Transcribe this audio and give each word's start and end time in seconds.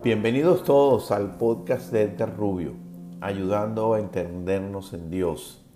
Bienvenidos 0.00 0.62
todos 0.62 1.10
al 1.10 1.38
podcast 1.38 1.90
de 1.90 2.02
Edgar 2.02 2.36
Rubio, 2.36 2.74
ayudando 3.20 3.94
a 3.94 3.98
entendernos 3.98 4.92
en 4.92 5.10
Dios. 5.10 5.66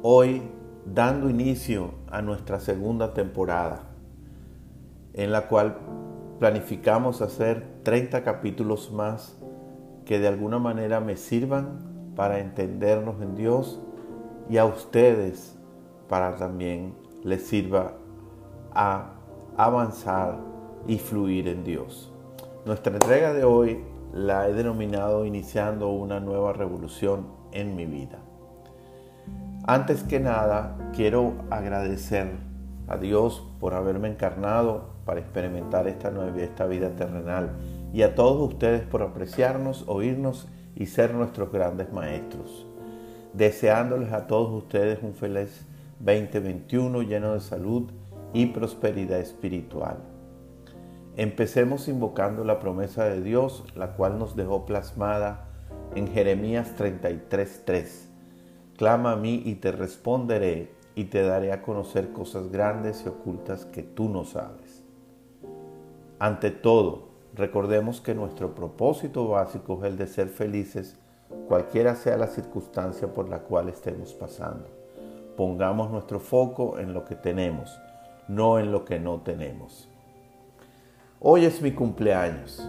Hoy 0.00 0.42
dando 0.86 1.28
inicio 1.28 1.90
a 2.08 2.22
nuestra 2.22 2.60
segunda 2.60 3.12
temporada, 3.12 3.88
en 5.12 5.32
la 5.32 5.48
cual 5.48 5.76
planificamos 6.38 7.20
hacer 7.20 7.80
30 7.82 8.22
capítulos 8.22 8.92
más 8.92 9.36
que 10.04 10.20
de 10.20 10.28
alguna 10.28 10.60
manera 10.60 11.00
me 11.00 11.16
sirvan 11.16 12.12
para 12.14 12.38
entendernos 12.38 13.20
en 13.20 13.34
Dios 13.34 13.80
y 14.48 14.58
a 14.58 14.64
ustedes 14.66 15.58
para 16.08 16.36
también 16.36 16.94
les 17.24 17.44
sirva 17.44 17.94
a 18.72 19.14
avanzar 19.56 20.38
y 20.86 20.98
fluir 20.98 21.48
en 21.48 21.64
Dios. 21.64 22.12
Nuestra 22.66 22.92
entrega 22.92 23.32
de 23.32 23.42
hoy 23.42 23.80
la 24.12 24.46
he 24.46 24.52
denominado 24.52 25.24
Iniciando 25.24 25.88
una 25.88 26.20
nueva 26.20 26.52
revolución 26.52 27.26
en 27.52 27.74
mi 27.74 27.86
vida. 27.86 28.18
Antes 29.66 30.02
que 30.02 30.20
nada, 30.20 30.76
quiero 30.94 31.32
agradecer 31.48 32.28
a 32.86 32.98
Dios 32.98 33.42
por 33.60 33.72
haberme 33.72 34.08
encarnado 34.08 34.90
para 35.06 35.20
experimentar 35.20 35.88
esta 35.88 36.10
nueva 36.10 36.38
esta 36.42 36.66
vida 36.66 36.90
terrenal 36.90 37.52
y 37.94 38.02
a 38.02 38.14
todos 38.14 38.52
ustedes 38.52 38.82
por 38.82 39.00
apreciarnos, 39.00 39.84
oírnos 39.86 40.46
y 40.76 40.84
ser 40.84 41.14
nuestros 41.14 41.50
grandes 41.50 41.90
maestros. 41.94 42.66
Deseándoles 43.32 44.12
a 44.12 44.26
todos 44.26 44.50
ustedes 44.52 44.98
un 45.02 45.14
feliz 45.14 45.66
2021 46.00 47.02
lleno 47.04 47.32
de 47.32 47.40
salud 47.40 47.90
y 48.34 48.46
prosperidad 48.46 49.18
espiritual. 49.18 50.19
Empecemos 51.16 51.88
invocando 51.88 52.44
la 52.44 52.60
promesa 52.60 53.04
de 53.04 53.20
Dios, 53.20 53.64
la 53.74 53.94
cual 53.94 54.18
nos 54.18 54.36
dejó 54.36 54.64
plasmada 54.64 55.48
en 55.94 56.08
Jeremías 56.08 56.74
33:3. 56.76 58.08
Clama 58.76 59.12
a 59.12 59.16
mí 59.16 59.42
y 59.44 59.56
te 59.56 59.72
responderé 59.72 60.72
y 60.94 61.04
te 61.04 61.22
daré 61.22 61.52
a 61.52 61.62
conocer 61.62 62.12
cosas 62.12 62.50
grandes 62.50 63.02
y 63.04 63.08
ocultas 63.08 63.64
que 63.66 63.82
tú 63.82 64.08
no 64.08 64.24
sabes. 64.24 64.84
Ante 66.18 66.50
todo, 66.50 67.08
recordemos 67.34 68.00
que 68.00 68.14
nuestro 68.14 68.54
propósito 68.54 69.28
básico 69.28 69.78
es 69.80 69.90
el 69.90 69.96
de 69.98 70.06
ser 70.06 70.28
felices 70.28 70.96
cualquiera 71.50 71.96
sea 71.96 72.16
la 72.16 72.28
circunstancia 72.28 73.12
por 73.12 73.28
la 73.28 73.40
cual 73.40 73.68
estemos 73.68 74.14
pasando. 74.14 74.68
Pongamos 75.36 75.90
nuestro 75.90 76.20
foco 76.20 76.78
en 76.78 76.94
lo 76.94 77.04
que 77.04 77.16
tenemos, 77.16 77.76
no 78.28 78.58
en 78.60 78.70
lo 78.70 78.84
que 78.84 79.00
no 79.00 79.20
tenemos. 79.20 79.89
Hoy 81.22 81.44
es 81.44 81.60
mi 81.60 81.72
cumpleaños. 81.72 82.66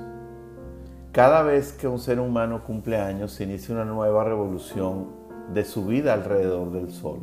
Cada 1.14 1.42
vez 1.42 1.72
que 1.72 1.88
un 1.88 2.00
ser 2.00 2.20
humano 2.20 2.66
cumple 2.66 2.98
años 2.98 3.32
se 3.32 3.46
inicia 3.46 3.74
una 3.74 3.86
nueva 3.86 4.26
revolución 4.26 5.08
de 5.54 5.64
su 5.64 5.86
vida 5.86 6.14
alrededor 6.14 6.70
del 6.74 6.92
sol. 6.92 7.20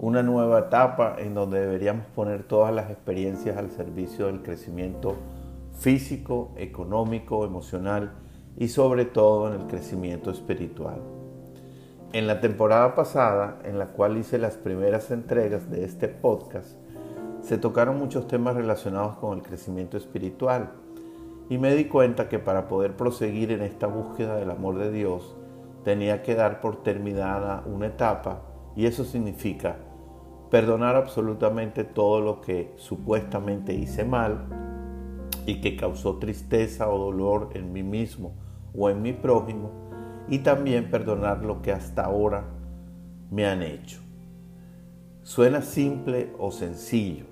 Una 0.00 0.24
nueva 0.24 0.58
etapa 0.58 1.14
en 1.20 1.34
donde 1.34 1.60
deberíamos 1.60 2.06
poner 2.06 2.42
todas 2.42 2.74
las 2.74 2.90
experiencias 2.90 3.56
al 3.56 3.70
servicio 3.70 4.26
del 4.26 4.42
crecimiento 4.42 5.14
físico, 5.78 6.50
económico, 6.56 7.44
emocional 7.44 8.14
y 8.56 8.66
sobre 8.66 9.04
todo 9.04 9.46
en 9.46 9.60
el 9.60 9.68
crecimiento 9.68 10.32
espiritual. 10.32 11.00
En 12.12 12.26
la 12.26 12.40
temporada 12.40 12.96
pasada, 12.96 13.60
en 13.62 13.78
la 13.78 13.86
cual 13.86 14.16
hice 14.16 14.36
las 14.36 14.56
primeras 14.56 15.12
entregas 15.12 15.70
de 15.70 15.84
este 15.84 16.08
podcast, 16.08 16.76
se 17.46 17.58
tocaron 17.58 17.96
muchos 17.96 18.26
temas 18.26 18.56
relacionados 18.56 19.18
con 19.18 19.38
el 19.38 19.44
crecimiento 19.44 19.96
espiritual 19.96 20.72
y 21.48 21.58
me 21.58 21.76
di 21.76 21.84
cuenta 21.84 22.28
que 22.28 22.40
para 22.40 22.66
poder 22.66 22.96
proseguir 22.96 23.52
en 23.52 23.62
esta 23.62 23.86
búsqueda 23.86 24.34
del 24.34 24.50
amor 24.50 24.78
de 24.78 24.90
Dios 24.90 25.36
tenía 25.84 26.24
que 26.24 26.34
dar 26.34 26.60
por 26.60 26.82
terminada 26.82 27.62
una 27.64 27.86
etapa 27.86 28.42
y 28.74 28.86
eso 28.86 29.04
significa 29.04 29.76
perdonar 30.50 30.96
absolutamente 30.96 31.84
todo 31.84 32.20
lo 32.20 32.40
que 32.40 32.74
supuestamente 32.78 33.72
hice 33.74 34.04
mal 34.04 34.46
y 35.46 35.60
que 35.60 35.76
causó 35.76 36.16
tristeza 36.16 36.88
o 36.88 36.98
dolor 36.98 37.50
en 37.54 37.72
mí 37.72 37.84
mismo 37.84 38.34
o 38.76 38.90
en 38.90 39.02
mi 39.02 39.12
prójimo 39.12 39.70
y 40.28 40.40
también 40.40 40.90
perdonar 40.90 41.44
lo 41.44 41.62
que 41.62 41.70
hasta 41.70 42.06
ahora 42.06 42.42
me 43.30 43.46
han 43.46 43.62
hecho. 43.62 44.05
Suena 45.26 45.60
simple 45.60 46.32
o 46.38 46.52
sencillo, 46.52 47.24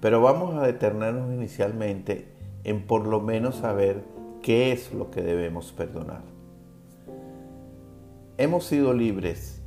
pero 0.00 0.20
vamos 0.20 0.56
a 0.56 0.66
detenernos 0.66 1.32
inicialmente 1.32 2.26
en 2.64 2.84
por 2.84 3.06
lo 3.06 3.20
menos 3.20 3.54
saber 3.54 4.02
qué 4.42 4.72
es 4.72 4.92
lo 4.92 5.08
que 5.12 5.22
debemos 5.22 5.70
perdonar. 5.70 6.22
Hemos 8.38 8.64
sido 8.64 8.92
libres 8.92 9.62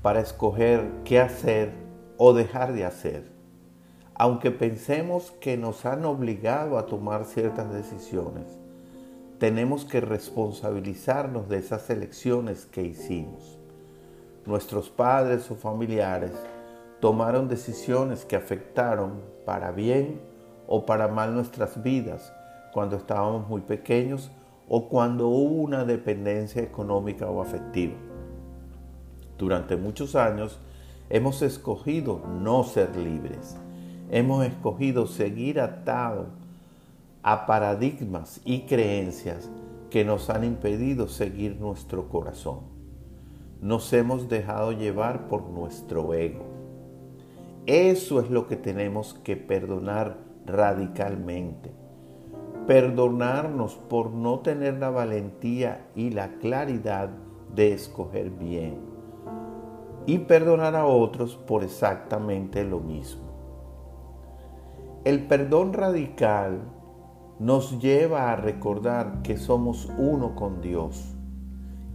para 0.00 0.20
escoger 0.20 0.88
qué 1.04 1.18
hacer 1.18 1.72
o 2.18 2.32
dejar 2.32 2.72
de 2.72 2.84
hacer, 2.84 3.24
aunque 4.14 4.52
pensemos 4.52 5.32
que 5.40 5.56
nos 5.56 5.84
han 5.86 6.04
obligado 6.04 6.78
a 6.78 6.86
tomar 6.86 7.24
ciertas 7.24 7.72
decisiones. 7.72 8.46
Tenemos 9.40 9.84
que 9.84 10.00
responsabilizarnos 10.00 11.48
de 11.48 11.58
esas 11.58 11.90
elecciones 11.90 12.64
que 12.64 12.84
hicimos 12.84 13.57
nuestros 14.46 14.88
padres 14.88 15.50
o 15.50 15.54
familiares 15.54 16.32
tomaron 17.00 17.48
decisiones 17.48 18.24
que 18.24 18.36
afectaron 18.36 19.20
para 19.44 19.70
bien 19.70 20.20
o 20.66 20.84
para 20.84 21.08
mal 21.08 21.34
nuestras 21.34 21.82
vidas 21.82 22.32
cuando 22.72 22.96
estábamos 22.96 23.48
muy 23.48 23.60
pequeños 23.60 24.30
o 24.68 24.88
cuando 24.88 25.28
hubo 25.28 25.62
una 25.62 25.84
dependencia 25.84 26.62
económica 26.62 27.28
o 27.28 27.40
afectiva. 27.40 27.94
Durante 29.38 29.76
muchos 29.76 30.14
años 30.16 30.58
hemos 31.08 31.42
escogido 31.42 32.20
no 32.40 32.64
ser 32.64 32.96
libres. 32.96 33.56
Hemos 34.10 34.44
escogido 34.44 35.06
seguir 35.06 35.60
atados 35.60 36.28
a 37.22 37.46
paradigmas 37.46 38.40
y 38.44 38.62
creencias 38.62 39.50
que 39.90 40.04
nos 40.04 40.28
han 40.30 40.44
impedido 40.44 41.08
seguir 41.08 41.56
nuestro 41.56 42.08
corazón 42.08 42.77
nos 43.60 43.92
hemos 43.92 44.28
dejado 44.28 44.72
llevar 44.72 45.28
por 45.28 45.48
nuestro 45.50 46.14
ego. 46.14 46.44
Eso 47.66 48.20
es 48.20 48.30
lo 48.30 48.46
que 48.46 48.56
tenemos 48.56 49.14
que 49.14 49.36
perdonar 49.36 50.16
radicalmente. 50.46 51.72
Perdonarnos 52.66 53.76
por 53.76 54.10
no 54.10 54.40
tener 54.40 54.78
la 54.78 54.90
valentía 54.90 55.88
y 55.94 56.10
la 56.10 56.38
claridad 56.38 57.10
de 57.54 57.72
escoger 57.72 58.30
bien. 58.30 58.78
Y 60.06 60.20
perdonar 60.20 60.76
a 60.76 60.86
otros 60.86 61.36
por 61.36 61.64
exactamente 61.64 62.64
lo 62.64 62.80
mismo. 62.80 63.24
El 65.04 65.26
perdón 65.26 65.72
radical 65.72 66.60
nos 67.38 67.80
lleva 67.80 68.32
a 68.32 68.36
recordar 68.36 69.22
que 69.22 69.36
somos 69.36 69.90
uno 69.98 70.34
con 70.34 70.60
Dios 70.60 71.17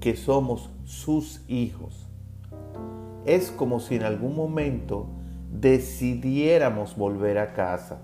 que 0.04 0.18
somos 0.18 0.70
sus 0.84 1.46
hijos. 1.48 2.10
Es 3.24 3.52
como 3.52 3.80
si 3.80 3.96
en 3.96 4.04
algún 4.04 4.36
momento 4.36 5.08
decidiéramos 5.50 6.98
volver 6.98 7.38
a 7.38 7.54
casa 7.54 8.02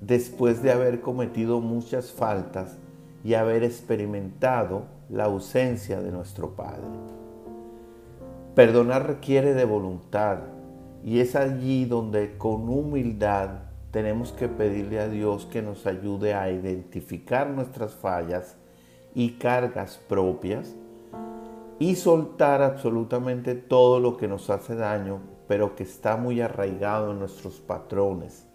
después 0.00 0.64
de 0.64 0.72
haber 0.72 1.00
cometido 1.00 1.60
muchas 1.60 2.10
faltas 2.10 2.76
y 3.22 3.34
haber 3.34 3.62
experimentado 3.62 4.86
la 5.08 5.26
ausencia 5.26 6.00
de 6.00 6.10
nuestro 6.10 6.56
Padre. 6.56 6.88
Perdonar 8.56 9.06
requiere 9.06 9.54
de 9.54 9.64
voluntad 9.64 10.38
y 11.04 11.20
es 11.20 11.36
allí 11.36 11.84
donde 11.84 12.36
con 12.36 12.68
humildad 12.68 13.50
tenemos 13.92 14.32
que 14.32 14.48
pedirle 14.48 14.98
a 14.98 15.08
Dios 15.08 15.46
que 15.46 15.62
nos 15.62 15.86
ayude 15.86 16.34
a 16.34 16.50
identificar 16.50 17.48
nuestras 17.48 17.94
fallas 17.94 18.56
y 19.14 19.34
cargas 19.34 20.00
propias 20.08 20.74
y 21.78 21.94
soltar 21.94 22.62
absolutamente 22.62 23.54
todo 23.54 24.00
lo 24.00 24.16
que 24.16 24.26
nos 24.26 24.50
hace 24.50 24.74
daño, 24.74 25.20
pero 25.46 25.76
que 25.76 25.84
está 25.84 26.16
muy 26.16 26.40
arraigado 26.40 27.12
en 27.12 27.20
nuestros 27.20 27.60
patrones, 27.60 28.46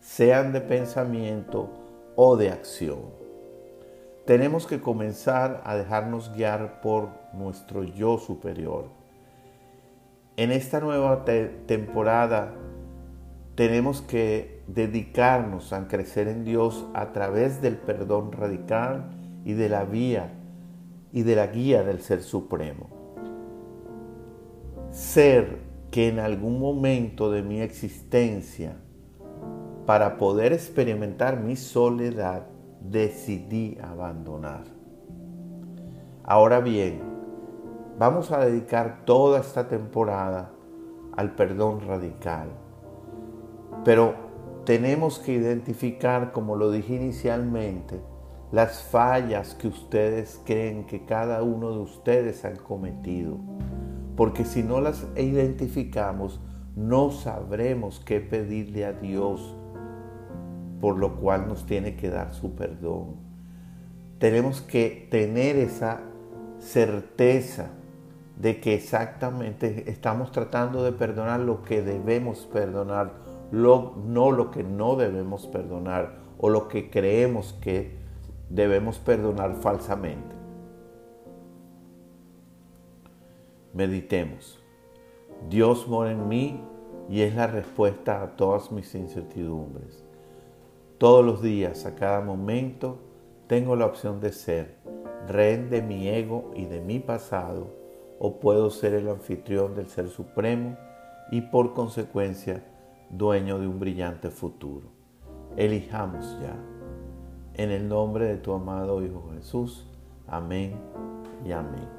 sean 0.00 0.52
de 0.52 0.60
pensamiento 0.60 1.68
o 2.16 2.36
de 2.36 2.50
acción. 2.50 2.98
Tenemos 4.26 4.66
que 4.66 4.80
comenzar 4.80 5.62
a 5.64 5.76
dejarnos 5.76 6.32
guiar 6.34 6.80
por 6.80 7.08
nuestro 7.32 7.84
yo 7.84 8.18
superior. 8.18 8.86
En 10.36 10.52
esta 10.52 10.80
nueva 10.80 11.24
temporada 11.66 12.52
tenemos 13.54 14.02
que 14.02 14.62
dedicarnos 14.66 15.72
a 15.72 15.88
crecer 15.88 16.28
en 16.28 16.44
Dios 16.44 16.86
a 16.94 17.12
través 17.12 17.62
del 17.62 17.76
perdón 17.76 18.32
radical 18.32 19.10
y 19.44 19.54
de 19.54 19.68
la 19.68 19.84
vía 19.84 20.37
y 21.12 21.22
de 21.22 21.36
la 21.36 21.46
guía 21.46 21.82
del 21.82 22.00
Ser 22.00 22.22
Supremo. 22.22 22.88
Ser 24.90 25.58
que 25.90 26.08
en 26.08 26.18
algún 26.18 26.60
momento 26.60 27.30
de 27.30 27.42
mi 27.42 27.60
existencia, 27.60 28.76
para 29.86 30.18
poder 30.18 30.52
experimentar 30.52 31.40
mi 31.40 31.56
soledad, 31.56 32.46
decidí 32.80 33.78
abandonar. 33.82 34.64
Ahora 36.24 36.60
bien, 36.60 37.00
vamos 37.98 38.30
a 38.32 38.44
dedicar 38.44 39.04
toda 39.04 39.40
esta 39.40 39.68
temporada 39.68 40.52
al 41.16 41.34
perdón 41.34 41.80
radical. 41.86 42.48
Pero 43.84 44.14
tenemos 44.64 45.18
que 45.18 45.32
identificar, 45.32 46.32
como 46.32 46.54
lo 46.56 46.70
dije 46.70 46.94
inicialmente, 46.94 48.00
las 48.50 48.82
fallas 48.82 49.54
que 49.54 49.68
ustedes 49.68 50.40
creen 50.44 50.84
que 50.84 51.04
cada 51.04 51.42
uno 51.42 51.72
de 51.72 51.78
ustedes 51.80 52.44
han 52.44 52.56
cometido. 52.56 53.36
Porque 54.16 54.44
si 54.44 54.62
no 54.62 54.80
las 54.80 55.06
identificamos, 55.16 56.40
no 56.74 57.10
sabremos 57.10 58.00
qué 58.00 58.20
pedirle 58.20 58.84
a 58.84 58.92
Dios, 58.92 59.54
por 60.80 60.96
lo 60.96 61.16
cual 61.16 61.46
nos 61.48 61.66
tiene 61.66 61.96
que 61.96 62.08
dar 62.08 62.32
su 62.32 62.54
perdón. 62.54 63.16
Tenemos 64.18 64.60
que 64.60 65.06
tener 65.10 65.56
esa 65.56 66.00
certeza 66.58 67.70
de 68.36 68.60
que 68.60 68.74
exactamente 68.74 69.90
estamos 69.90 70.32
tratando 70.32 70.84
de 70.84 70.92
perdonar 70.92 71.40
lo 71.40 71.62
que 71.62 71.82
debemos 71.82 72.48
perdonar, 72.52 73.12
no 73.52 74.30
lo 74.32 74.50
que 74.50 74.62
no 74.62 74.96
debemos 74.96 75.46
perdonar 75.46 76.18
o 76.38 76.48
lo 76.48 76.68
que 76.68 76.90
creemos 76.90 77.52
que 77.60 77.96
debemos 78.48 78.98
perdonar 78.98 79.54
falsamente. 79.56 80.34
Meditemos. 83.74 84.62
Dios 85.48 85.86
mora 85.86 86.10
en 86.12 86.28
mí 86.28 86.60
y 87.08 87.22
es 87.22 87.34
la 87.34 87.46
respuesta 87.46 88.22
a 88.22 88.36
todas 88.36 88.72
mis 88.72 88.94
incertidumbres. 88.94 90.04
Todos 90.98 91.24
los 91.24 91.42
días, 91.42 91.86
a 91.86 91.94
cada 91.94 92.20
momento, 92.20 92.98
tengo 93.46 93.76
la 93.76 93.86
opción 93.86 94.20
de 94.20 94.32
ser 94.32 94.78
rehén 95.28 95.70
de 95.70 95.82
mi 95.82 96.08
ego 96.08 96.50
y 96.54 96.64
de 96.64 96.80
mi 96.80 96.98
pasado, 96.98 97.76
o 98.18 98.40
puedo 98.40 98.70
ser 98.70 98.94
el 98.94 99.08
anfitrión 99.08 99.74
del 99.74 99.88
Ser 99.88 100.08
Supremo 100.08 100.76
y 101.30 101.42
por 101.42 101.74
consecuencia 101.74 102.64
dueño 103.10 103.58
de 103.58 103.68
un 103.68 103.78
brillante 103.78 104.30
futuro. 104.30 104.88
Elijamos 105.56 106.36
ya. 106.40 106.77
En 107.58 107.72
el 107.72 107.88
nombre 107.88 108.26
de 108.26 108.36
tu 108.36 108.52
amado 108.52 109.02
Hijo 109.04 109.30
Jesús. 109.34 109.84
Amén 110.28 110.76
y 111.44 111.50
amén. 111.50 111.97